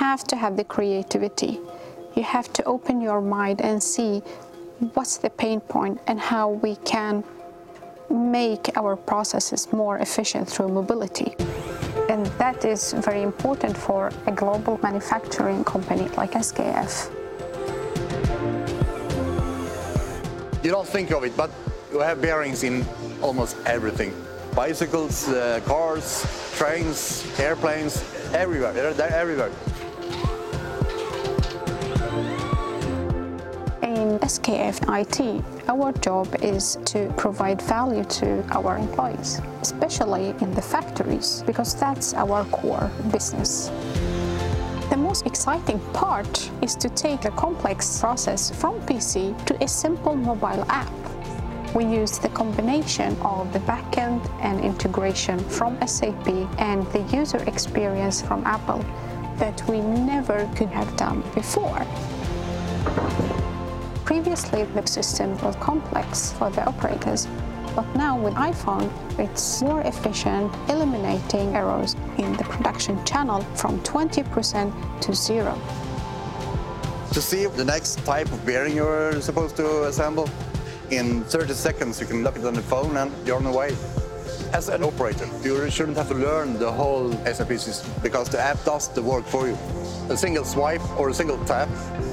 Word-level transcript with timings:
have 0.00 0.24
to 0.24 0.34
have 0.34 0.56
the 0.56 0.64
creativity. 0.64 1.60
You 2.16 2.22
have 2.22 2.50
to 2.54 2.64
open 2.64 3.02
your 3.02 3.20
mind 3.20 3.60
and 3.60 3.82
see 3.82 4.22
what's 4.94 5.18
the 5.18 5.28
pain 5.28 5.60
point 5.60 6.00
and 6.06 6.18
how 6.18 6.48
we 6.64 6.76
can 6.92 7.22
make 8.08 8.64
our 8.78 8.96
processes 8.96 9.70
more 9.74 9.98
efficient 9.98 10.48
through 10.48 10.68
mobility. 10.68 11.34
And 12.08 12.24
that 12.42 12.64
is 12.64 12.94
very 13.08 13.22
important 13.22 13.76
for 13.76 14.10
a 14.26 14.32
global 14.32 14.80
manufacturing 14.82 15.64
company 15.64 16.08
like 16.16 16.32
SKF. 16.32 16.92
You 20.64 20.70
don't 20.70 20.88
think 20.88 21.10
of 21.10 21.24
it, 21.24 21.36
but 21.36 21.50
you 21.92 22.00
have 22.00 22.22
bearings 22.22 22.62
in 22.62 22.86
almost 23.20 23.54
everything. 23.66 24.14
Bicycles, 24.54 25.28
uh, 25.28 25.60
cars, 25.66 26.24
trains, 26.56 27.02
airplanes, 27.38 28.02
everywhere. 28.32 28.72
They're, 28.72 28.94
they're 28.94 29.12
everywhere. 29.12 29.52
SKF 34.40 34.80
IT, 35.00 35.44
our 35.68 35.92
job 35.92 36.26
is 36.42 36.78
to 36.86 37.12
provide 37.18 37.60
value 37.60 38.04
to 38.04 38.42
our 38.52 38.78
employees, 38.78 39.38
especially 39.60 40.30
in 40.40 40.54
the 40.54 40.62
factories, 40.62 41.44
because 41.46 41.74
that's 41.74 42.14
our 42.14 42.44
core 42.46 42.90
business. 43.12 43.70
The 44.88 44.96
most 44.96 45.26
exciting 45.26 45.78
part 45.92 46.50
is 46.62 46.74
to 46.76 46.88
take 46.88 47.26
a 47.26 47.30
complex 47.32 48.00
process 48.00 48.50
from 48.50 48.80
PC 48.86 49.36
to 49.44 49.62
a 49.62 49.68
simple 49.68 50.16
mobile 50.16 50.64
app. 50.70 50.90
We 51.74 51.84
use 51.84 52.18
the 52.18 52.30
combination 52.30 53.16
of 53.20 53.52
the 53.52 53.60
backend 53.60 54.26
and 54.40 54.58
integration 54.60 55.38
from 55.38 55.76
SAP 55.86 56.28
and 56.58 56.86
the 56.92 57.02
user 57.14 57.42
experience 57.46 58.22
from 58.22 58.42
Apple 58.46 58.82
that 59.36 59.62
we 59.68 59.82
never 59.82 60.50
could 60.56 60.70
have 60.70 60.96
done 60.96 61.22
before. 61.34 61.86
Previously, 64.10 64.64
the 64.64 64.84
system 64.88 65.38
was 65.38 65.54
complex 65.60 66.32
for 66.32 66.50
the 66.50 66.66
operators, 66.66 67.28
but 67.76 67.86
now 67.94 68.18
with 68.18 68.34
iPhone, 68.34 68.90
it's 69.20 69.62
more 69.62 69.82
efficient, 69.82 70.52
eliminating 70.68 71.54
errors 71.54 71.94
in 72.18 72.32
the 72.32 72.42
production 72.42 72.98
channel 73.04 73.42
from 73.54 73.78
20% 73.84 75.00
to 75.02 75.14
zero. 75.14 75.56
To 77.12 77.22
see 77.22 77.46
the 77.46 77.64
next 77.64 78.04
type 78.04 78.26
of 78.32 78.44
bearing 78.44 78.74
you're 78.74 79.20
supposed 79.20 79.54
to 79.58 79.84
assemble, 79.84 80.28
in 80.90 81.22
30 81.22 81.54
seconds 81.54 82.00
you 82.00 82.06
can 82.08 82.24
look 82.24 82.36
it 82.36 82.44
on 82.44 82.54
the 82.54 82.62
phone 82.62 82.96
and 82.96 83.12
you're 83.24 83.36
on 83.36 83.44
the 83.44 83.52
way. 83.52 83.76
As 84.52 84.68
an 84.70 84.82
operator, 84.82 85.28
you 85.44 85.70
shouldn't 85.70 85.96
have 85.96 86.08
to 86.08 86.14
learn 86.14 86.58
the 86.58 86.72
whole 86.72 87.12
SAP 87.32 87.52
system 87.60 87.92
because 88.02 88.28
the 88.28 88.40
app 88.40 88.58
does 88.64 88.88
the 88.88 89.02
work 89.02 89.24
for 89.24 89.46
you. 89.46 89.56
A 90.08 90.16
single 90.16 90.44
swipe 90.44 90.82
or 90.98 91.10
a 91.10 91.14
single 91.14 91.38
tap 91.44 91.68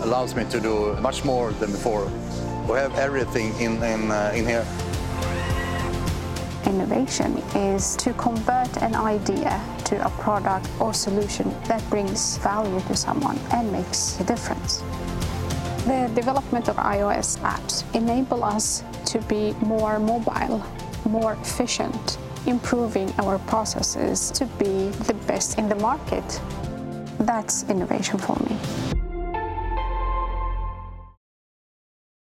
allows 0.00 0.34
me 0.34 0.44
to 0.50 0.60
do 0.60 0.94
much 1.00 1.24
more 1.24 1.52
than 1.52 1.70
before. 1.70 2.04
We 2.68 2.78
have 2.78 2.94
everything 2.96 3.54
in, 3.60 3.82
in, 3.82 4.10
uh, 4.10 4.32
in 4.34 4.46
here. 4.46 4.66
Innovation 6.66 7.38
is 7.54 7.96
to 7.96 8.12
convert 8.14 8.76
an 8.82 8.94
idea 8.94 9.60
to 9.84 10.04
a 10.04 10.10
product 10.22 10.68
or 10.78 10.94
solution 10.94 11.50
that 11.64 11.82
brings 11.90 12.38
value 12.38 12.80
to 12.80 12.94
someone 12.96 13.38
and 13.52 13.72
makes 13.72 14.20
a 14.20 14.24
difference. 14.24 14.82
The 15.86 16.10
development 16.14 16.68
of 16.68 16.76
iOS 16.76 17.38
apps 17.40 17.82
enable 17.94 18.44
us 18.44 18.84
to 19.06 19.18
be 19.22 19.52
more 19.64 19.98
mobile, 19.98 20.62
more 21.08 21.32
efficient, 21.32 22.18
improving 22.46 23.12
our 23.18 23.38
processes 23.40 24.30
to 24.32 24.46
be 24.46 24.90
the 25.08 25.14
best 25.26 25.58
in 25.58 25.68
the 25.68 25.76
market. 25.76 26.40
That's 27.18 27.64
innovation 27.68 28.18
for 28.18 28.36
me. 28.48 28.56